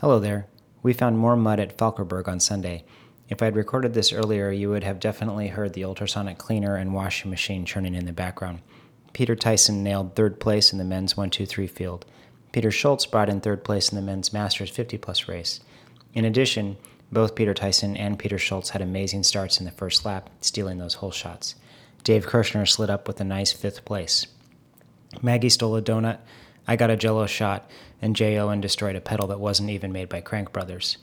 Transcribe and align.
Hello 0.00 0.18
there. 0.18 0.46
We 0.82 0.94
found 0.94 1.18
more 1.18 1.36
mud 1.36 1.60
at 1.60 1.76
Falkerberg 1.76 2.26
on 2.26 2.40
Sunday. 2.40 2.84
If 3.28 3.42
I 3.42 3.44
had 3.44 3.54
recorded 3.54 3.92
this 3.92 4.14
earlier, 4.14 4.50
you 4.50 4.70
would 4.70 4.82
have 4.82 4.98
definitely 4.98 5.48
heard 5.48 5.74
the 5.74 5.84
ultrasonic 5.84 6.38
cleaner 6.38 6.74
and 6.76 6.94
washing 6.94 7.30
machine 7.30 7.66
churning 7.66 7.94
in 7.94 8.06
the 8.06 8.12
background. 8.14 8.60
Peter 9.12 9.36
Tyson 9.36 9.82
nailed 9.82 10.16
third 10.16 10.40
place 10.40 10.72
in 10.72 10.78
the 10.78 10.86
men's 10.86 11.18
1 11.18 11.28
2 11.28 11.44
3 11.44 11.66
field. 11.66 12.06
Peter 12.50 12.70
Schultz 12.70 13.04
brought 13.04 13.28
in 13.28 13.42
third 13.42 13.62
place 13.62 13.90
in 13.90 13.96
the 13.96 14.00
men's 14.00 14.32
Masters 14.32 14.70
50 14.70 14.96
plus 14.96 15.28
race. 15.28 15.60
In 16.14 16.24
addition, 16.24 16.78
both 17.12 17.34
Peter 17.34 17.52
Tyson 17.52 17.94
and 17.94 18.18
Peter 18.18 18.38
Schultz 18.38 18.70
had 18.70 18.80
amazing 18.80 19.22
starts 19.22 19.60
in 19.60 19.66
the 19.66 19.70
first 19.70 20.06
lap, 20.06 20.30
stealing 20.40 20.78
those 20.78 20.94
hole 20.94 21.10
shots. 21.10 21.56
Dave 22.04 22.26
Kirshner 22.26 22.66
slid 22.66 22.88
up 22.88 23.06
with 23.06 23.20
a 23.20 23.24
nice 23.24 23.52
fifth 23.52 23.84
place. 23.84 24.26
Maggie 25.20 25.50
stole 25.50 25.76
a 25.76 25.82
donut, 25.82 26.20
I 26.70 26.76
got 26.76 26.88
a 26.88 26.96
jello 26.96 27.26
shot, 27.26 27.68
and 28.00 28.14
Jay 28.14 28.38
Owen 28.38 28.60
destroyed 28.60 28.94
a 28.94 29.00
pedal 29.00 29.26
that 29.26 29.40
wasn't 29.40 29.70
even 29.70 29.90
made 29.90 30.08
by 30.08 30.20
Crank 30.20 30.52
Brothers. 30.52 30.98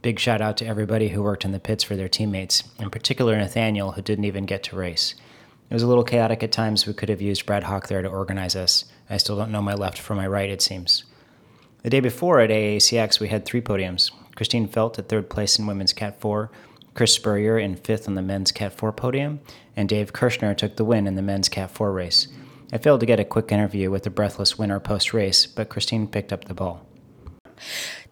Big 0.00 0.18
shout 0.18 0.40
out 0.40 0.56
to 0.56 0.66
everybody 0.66 1.08
who 1.08 1.22
worked 1.22 1.44
in 1.44 1.52
the 1.52 1.60
pits 1.60 1.84
for 1.84 1.94
their 1.94 2.08
teammates, 2.08 2.64
in 2.78 2.88
particular 2.88 3.36
Nathaniel, 3.36 3.92
who 3.92 4.00
didn't 4.00 4.24
even 4.24 4.46
get 4.46 4.62
to 4.62 4.76
race. 4.76 5.14
It 5.68 5.74
was 5.74 5.82
a 5.82 5.86
little 5.86 6.04
chaotic 6.04 6.42
at 6.42 6.52
times. 6.52 6.86
We 6.86 6.94
could 6.94 7.10
have 7.10 7.20
used 7.20 7.44
Brad 7.44 7.64
Hawk 7.64 7.88
there 7.88 8.00
to 8.00 8.08
organize 8.08 8.56
us. 8.56 8.86
I 9.10 9.18
still 9.18 9.36
don't 9.36 9.52
know 9.52 9.60
my 9.60 9.74
left 9.74 9.98
from 9.98 10.16
my 10.16 10.26
right, 10.26 10.48
it 10.48 10.62
seems. 10.62 11.04
The 11.82 11.90
day 11.90 12.00
before 12.00 12.40
at 12.40 12.48
AACX, 12.48 13.20
we 13.20 13.28
had 13.28 13.44
three 13.44 13.60
podiums. 13.60 14.10
Christine 14.36 14.68
Felt 14.68 14.98
at 14.98 15.10
third 15.10 15.28
place 15.28 15.58
in 15.58 15.66
women's 15.66 15.92
Cat 15.92 16.18
4, 16.18 16.50
Chris 16.94 17.12
Spurrier 17.12 17.58
in 17.58 17.76
fifth 17.76 18.08
on 18.08 18.14
the 18.14 18.22
men's 18.22 18.52
Cat 18.52 18.72
4 18.72 18.90
podium, 18.92 19.40
and 19.76 19.86
Dave 19.86 20.14
Kirshner 20.14 20.56
took 20.56 20.76
the 20.76 20.84
win 20.86 21.06
in 21.06 21.14
the 21.14 21.20
men's 21.20 21.50
Cat 21.50 21.70
4 21.70 21.92
race. 21.92 22.28
I 22.72 22.78
failed 22.78 23.00
to 23.00 23.06
get 23.06 23.18
a 23.18 23.24
quick 23.24 23.50
interview 23.50 23.90
with 23.90 24.04
the 24.04 24.10
breathless 24.10 24.58
winner 24.58 24.78
post 24.78 25.12
race, 25.12 25.46
but 25.46 25.68
Christine 25.68 26.06
picked 26.06 26.32
up 26.32 26.44
the 26.44 26.54
ball. 26.54 26.86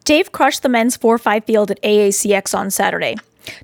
Dave 0.03 0.31
crushed 0.31 0.63
the 0.63 0.69
men's 0.69 0.97
4 0.97 1.17
5 1.17 1.45
field 1.45 1.71
at 1.71 1.81
AACX 1.81 2.57
on 2.57 2.71
Saturday. 2.71 3.15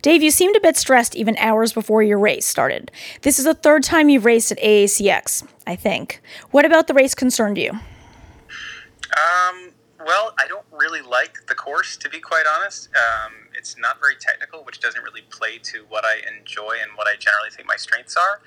Dave, 0.02 0.24
you 0.24 0.32
seemed 0.32 0.56
a 0.56 0.62
bit 0.62 0.78
stressed 0.78 1.16
even 1.16 1.38
hours 1.38 1.74
before 1.74 2.02
your 2.02 2.18
race 2.18 2.46
started. 2.46 2.92
This 3.22 3.40
is 3.40 3.46
the 3.46 3.54
third 3.54 3.84
time 3.84 4.10
you've 4.10 4.26
raced 4.26 4.52
at 4.52 4.60
AACX, 4.60 5.48
I 5.68 5.76
think. 5.76 6.22
What 6.52 6.66
about 6.66 6.88
the 6.88 6.94
race 6.94 7.14
concerned 7.14 7.58
you? 7.58 7.72
Um, 7.72 9.72
well, 10.06 10.34
I 10.40 10.48
don't 10.48 10.66
really 10.72 11.02
like 11.02 11.46
the 11.48 11.56
course, 11.56 11.98
to 11.98 12.10
be 12.10 12.20
quite 12.20 12.46
honest. 12.48 12.90
Um, 12.96 13.34
it's 13.54 13.78
not 13.78 14.00
very 14.00 14.16
technical, 14.20 14.64
which 14.64 14.80
doesn't 14.80 15.04
really 15.04 15.24
play 15.30 15.58
to 15.60 15.86
what 15.90 16.06
I 16.06 16.22
enjoy 16.38 16.78
and 16.82 16.92
what 16.96 17.08
I 17.08 17.16
generally 17.18 17.50
think 17.52 17.68
my 17.68 17.76
strengths 17.76 18.16
are. 18.16 18.42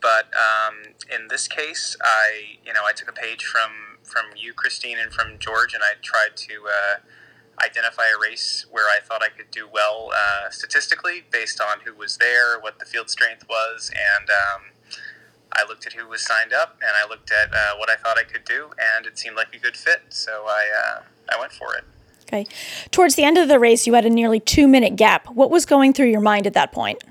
But 0.00 0.26
um, 0.34 0.94
in 1.12 1.28
this 1.28 1.48
case, 1.48 1.96
I 2.02 2.58
you 2.64 2.72
know 2.72 2.82
I 2.86 2.92
took 2.92 3.08
a 3.08 3.12
page 3.12 3.44
from 3.44 3.98
from 4.02 4.26
you, 4.36 4.52
Christine, 4.52 4.98
and 4.98 5.12
from 5.12 5.38
George, 5.38 5.74
and 5.74 5.82
I 5.82 5.92
tried 6.02 6.36
to 6.36 6.52
uh, 6.66 6.96
identify 7.62 8.04
a 8.14 8.18
race 8.18 8.66
where 8.70 8.86
I 8.86 9.00
thought 9.02 9.22
I 9.22 9.28
could 9.28 9.50
do 9.50 9.68
well 9.70 10.10
uh, 10.14 10.50
statistically 10.50 11.24
based 11.30 11.60
on 11.60 11.80
who 11.84 11.94
was 11.94 12.16
there, 12.16 12.58
what 12.58 12.78
the 12.78 12.86
field 12.86 13.10
strength 13.10 13.46
was, 13.48 13.90
and 13.90 14.28
um, 14.30 14.62
I 15.52 15.64
looked 15.66 15.86
at 15.86 15.94
who 15.94 16.06
was 16.08 16.24
signed 16.24 16.52
up, 16.52 16.78
and 16.80 16.90
I 16.94 17.08
looked 17.08 17.30
at 17.32 17.52
uh, 17.52 17.76
what 17.76 17.90
I 17.90 17.96
thought 17.96 18.18
I 18.18 18.24
could 18.24 18.44
do, 18.44 18.70
and 18.96 19.06
it 19.06 19.18
seemed 19.18 19.36
like 19.36 19.54
a 19.54 19.58
good 19.58 19.76
fit, 19.76 20.02
so 20.10 20.44
I 20.46 20.66
uh, 20.86 21.02
I 21.34 21.38
went 21.38 21.52
for 21.52 21.74
it. 21.74 21.84
Okay. 22.28 22.46
Towards 22.90 23.14
the 23.14 23.24
end 23.24 23.38
of 23.38 23.48
the 23.48 23.58
race, 23.58 23.86
you 23.86 23.94
had 23.94 24.04
a 24.04 24.10
nearly 24.10 24.38
two 24.38 24.68
minute 24.68 24.96
gap. 24.96 25.28
What 25.30 25.50
was 25.50 25.64
going 25.64 25.94
through 25.94 26.08
your 26.08 26.20
mind 26.20 26.46
at 26.46 26.52
that 26.54 26.72
point? 26.72 27.02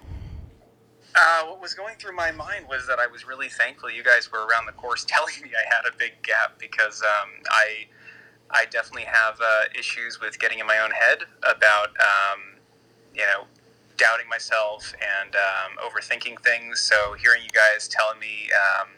Uh, 1.19 1.45
what 1.45 1.59
was 1.59 1.73
going 1.73 1.95
through 1.97 2.15
my 2.15 2.31
mind 2.31 2.67
was 2.69 2.85
that 2.87 2.99
I 2.99 3.07
was 3.07 3.27
really 3.27 3.49
thankful 3.49 3.89
you 3.89 4.03
guys 4.03 4.31
were 4.31 4.45
around 4.45 4.67
the 4.67 4.73
course 4.73 5.03
telling 5.09 5.33
me 5.43 5.49
I 5.49 5.75
had 5.75 5.91
a 5.91 5.97
big 5.97 6.21
gap 6.23 6.59
because 6.59 7.01
um, 7.01 7.29
I 7.49 7.87
I 8.51 8.65
definitely 8.65 9.05
have 9.05 9.39
uh, 9.41 9.63
issues 9.77 10.21
with 10.21 10.39
getting 10.39 10.59
in 10.59 10.67
my 10.67 10.79
own 10.79 10.91
head 10.91 11.23
about 11.43 11.89
um, 11.99 12.59
you 13.15 13.23
know 13.23 13.45
doubting 13.97 14.29
myself 14.29 14.93
and 15.23 15.35
um, 15.35 15.77
overthinking 15.83 16.39
things. 16.43 16.81
So 16.81 17.13
hearing 17.13 17.41
you 17.43 17.49
guys 17.49 17.87
telling 17.87 18.19
me 18.19 18.49
um, 18.53 18.89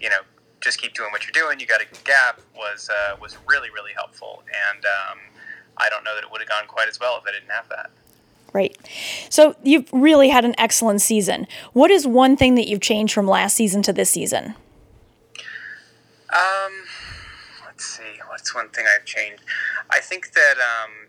you 0.00 0.10
know 0.10 0.20
just 0.60 0.80
keep 0.80 0.92
doing 0.94 1.12
what 1.12 1.24
you're 1.24 1.32
doing, 1.32 1.60
you 1.60 1.66
got 1.66 1.80
a 1.80 1.86
gap 2.04 2.40
was 2.54 2.90
uh, 2.90 3.16
was 3.20 3.38
really 3.46 3.70
really 3.70 3.92
helpful 3.94 4.42
and 4.70 4.84
um, 4.84 5.18
I 5.78 5.88
don't 5.88 6.04
know 6.04 6.14
that 6.14 6.24
it 6.24 6.30
would 6.30 6.42
have 6.42 6.50
gone 6.50 6.66
quite 6.68 6.88
as 6.88 7.00
well 7.00 7.16
if 7.18 7.24
I 7.26 7.32
didn't 7.32 7.52
have 7.52 7.68
that. 7.70 7.90
Great. 8.48 8.76
So 9.28 9.54
you've 9.62 9.88
really 9.92 10.30
had 10.30 10.44
an 10.44 10.54
excellent 10.58 11.02
season. 11.02 11.46
What 11.74 11.90
is 11.90 12.06
one 12.06 12.36
thing 12.36 12.54
that 12.54 12.66
you've 12.66 12.80
changed 12.80 13.12
from 13.12 13.26
last 13.26 13.54
season 13.54 13.82
to 13.82 13.92
this 13.92 14.10
season? 14.10 14.54
Um, 16.32 16.72
let's 17.66 17.84
see. 17.84 18.20
What's 18.28 18.54
one 18.54 18.70
thing 18.70 18.86
I've 18.86 19.04
changed? 19.04 19.42
I 19.90 20.00
think 20.00 20.32
that 20.32 20.56
um, 20.56 21.08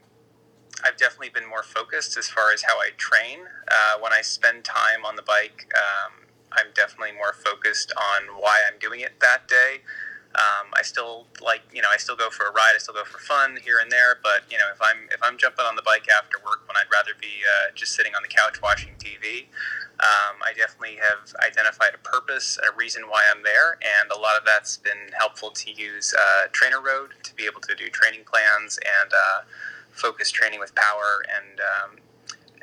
I've 0.84 0.98
definitely 0.98 1.30
been 1.30 1.48
more 1.48 1.64
focused 1.64 2.18
as 2.18 2.30
far 2.30 2.52
as 2.54 2.64
how 2.64 2.78
I 2.78 2.90
train. 2.98 3.40
Uh, 3.70 4.00
when 4.02 4.14
I 4.14 4.22
spend 4.22 4.66
time 4.66 5.06
on 5.06 5.16
the 5.16 5.24
bike, 5.24 5.72
um, 5.76 6.28
I'm 6.52 6.72
definitely 6.74 7.16
more 7.16 7.34
focused 7.34 7.94
on 7.96 8.42
why 8.42 8.62
I'm 8.68 8.80
doing 8.80 9.00
it 9.00 9.20
that 9.22 9.48
day. 9.48 9.82
Um, 10.36 10.70
I 10.74 10.84
still 10.84 11.26
like, 11.42 11.62
you 11.74 11.82
know, 11.82 11.88
I 11.92 11.98
still 11.98 12.16
go 12.16 12.30
for 12.30 12.46
a 12.46 12.52
ride. 12.52 12.74
I 12.76 12.78
still 12.78 12.94
go 12.94 13.04
for 13.04 13.18
fun 13.18 13.58
here 13.64 13.80
and 13.80 13.92
there. 13.92 14.18
But 14.22 14.44
you 14.52 14.58
know, 14.58 14.70
if 14.72 14.82
I'm 14.82 15.10
if 15.12 15.22
I'm 15.24 15.38
jumping 15.38 15.66
on 15.66 15.76
the 15.76 15.82
bike 15.82 16.06
after 16.10 16.38
work 16.46 16.68
when 16.68 16.78
I'd 16.78 16.92
rather 16.92 17.12
be 17.20 17.42
uh, 17.44 17.72
just 17.74 17.94
sitting 17.94 18.14
on 18.14 18.22
the 18.22 18.28
couch 18.28 18.62
watching 18.62 18.94
TV, 19.00 19.50
um, 20.00 20.40
I 20.46 20.54
definitely 20.56 20.98
have 20.98 21.34
identified 21.44 21.92
a 21.94 21.98
purpose, 21.98 22.58
a 22.64 22.76
reason 22.76 23.04
why 23.10 23.24
I'm 23.30 23.44
there, 23.44 23.74
and 23.82 24.12
a 24.12 24.18
lot 24.18 24.38
of 24.38 24.46
that's 24.46 24.78
been 24.78 25.12
helpful 25.18 25.52
to 25.52 25.72
use 25.72 26.14
uh, 26.14 26.48
TrainerRoad 26.50 27.22
to 27.24 27.36
be 27.36 27.46
able 27.46 27.62
to 27.62 27.76
do 27.76 27.90
training 27.90 28.24
plans 28.24 28.80
and 28.80 29.12
uh, 29.12 29.42
focus 29.92 30.32
training 30.32 30.60
with 30.60 30.74
power 30.76 31.26
and 31.28 31.60
um, 31.60 31.98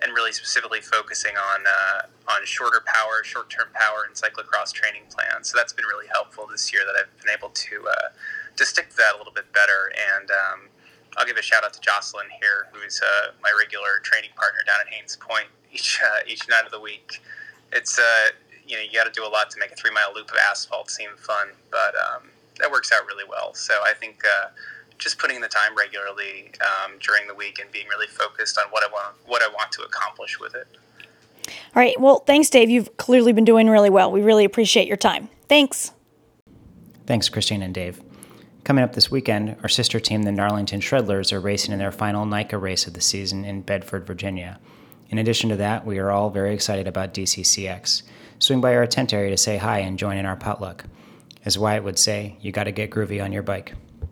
and 0.03 0.13
really 0.13 0.33
specifically 0.33 0.81
focusing 0.81 1.37
on 1.37 1.65
uh, 1.67 2.33
on 2.33 2.45
shorter 2.45 2.83
power, 2.85 3.23
short 3.25 3.51
term 3.51 3.69
power, 3.75 4.05
and 4.07 4.15
cyclocross 4.15 4.73
training 4.73 5.03
plans. 5.11 5.49
So 5.51 5.57
that's 5.57 5.73
been 5.73 5.87
really 5.87 6.07
helpful 6.13 6.47
this 6.51 6.73
year 6.73 6.83
that 6.85 6.95
I've 6.99 7.25
been 7.25 7.35
able 7.35 7.51
to 7.51 7.89
uh, 7.89 8.09
to 8.57 8.65
stick 8.65 8.91
to 8.91 8.97
that 8.97 9.15
a 9.15 9.19
little 9.19 9.33
bit 9.33 9.53
better. 9.53 9.93
And 10.19 10.31
um, 10.31 10.61
I'll 11.17 11.27
give 11.27 11.37
a 11.37 11.43
shout 11.43 11.65
out 11.65 11.73
to 11.73 11.81
Jocelyn 11.81 12.27
here, 12.41 12.69
who's 12.73 13.01
uh, 13.01 13.33
my 13.43 13.51
regular 13.59 14.01
training 14.03 14.31
partner 14.37 14.61
down 14.67 14.77
at 14.81 14.93
Hains 14.93 15.17
Point 15.17 15.49
each 15.73 16.01
uh, 16.03 16.21
each 16.27 16.49
night 16.49 16.65
of 16.65 16.73
the 16.73 16.81
week. 16.81 17.23
It's 17.73 17.99
uh, 17.99 18.29
you 18.67 18.77
know 18.77 18.83
you 18.83 18.93
got 18.93 19.05
to 19.05 19.13
do 19.13 19.27
a 19.27 19.29
lot 19.31 19.51
to 19.51 19.59
make 19.59 19.73
a 19.73 19.77
three 19.77 19.93
mile 19.93 20.13
loop 20.15 20.31
of 20.31 20.37
asphalt 20.51 20.91
seem 20.91 21.11
fun, 21.17 21.49
but 21.71 21.95
um, 21.97 22.29
that 22.59 22.71
works 22.71 22.93
out 22.93 23.07
really 23.07 23.25
well. 23.29 23.55
So 23.55 23.75
I 23.85 23.93
think 23.95 24.23
uh, 24.25 24.49
just 24.99 25.19
putting 25.19 25.41
the 25.41 25.49
time 25.49 25.77
regularly 25.77 26.53
um, 26.61 26.93
during 27.01 27.27
the 27.27 27.35
week 27.35 27.59
and 27.61 27.71
being 27.73 27.87
really 27.89 28.07
focused 28.07 28.59
on 28.59 28.65
what 28.71 28.83
I 28.83 28.89
want 28.93 29.17
what 29.27 29.43
I 29.43 29.49
want 29.49 29.73
to 29.73 29.83
accomplish 29.83 30.39
with 30.41 30.55
it. 30.55 30.67
All 31.49 31.83
right. 31.83 31.99
Well, 32.01 32.21
thanks, 32.21 32.51
Dave. 32.51 32.71
You've 32.71 32.97
clearly 32.97 33.33
been 33.33 33.45
doing 33.45 33.69
really 33.69 33.91
well. 33.91 34.11
We 34.11 34.21
really 34.21 34.45
appreciate 34.45 34.89
your 34.89 34.97
time. 34.97 35.29
Thanks. 35.49 35.93
Thanks, 37.07 37.29
Christine 37.29 37.63
and 37.63 37.75
Dave. 37.75 38.03
Coming 38.65 38.83
up 38.83 38.95
this 38.95 39.13
weekend, 39.13 39.55
our 39.63 39.69
sister 39.69 40.01
team, 40.01 40.25
the 40.25 40.33
Darlington 40.33 40.81
Shredlers, 40.81 41.33
are 41.33 41.39
racing 41.39 41.73
in 41.73 41.79
their 41.79 41.93
final 41.93 42.27
NICA 42.27 42.59
race 42.59 42.89
of 42.89 42.95
the 42.95 43.01
season 43.01 43.45
in 43.45 43.63
Bedford, 43.63 44.05
Virginia. 44.07 44.59
In 45.09 45.19
addition 45.19 45.51
to 45.51 45.57
that, 45.57 45.87
we 45.87 46.01
are 46.01 46.11
all 46.11 46.31
very 46.31 46.53
excited 46.53 46.89
about 46.89 47.15
DCCX. 47.15 48.03
Swing 48.41 48.61
by 48.61 48.75
our 48.75 48.87
tent 48.87 49.13
area 49.13 49.31
to 49.31 49.37
say 49.37 49.57
hi 49.57 49.79
and 49.79 49.99
join 49.99 50.17
in 50.17 50.27
our 50.27 50.35
potluck. 50.35 50.85
As 51.45 51.57
Wyatt 51.57 51.85
would 51.85 51.99
say, 51.99 52.37
you 52.41 52.51
got 52.51 52.65
to 52.65 52.73
get 52.73 52.91
groovy 52.91 53.23
on 53.23 53.31
your 53.31 53.45
bike. 53.45 53.75